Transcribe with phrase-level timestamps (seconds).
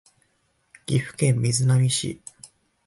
[0.87, 2.23] 岐阜県瑞浪市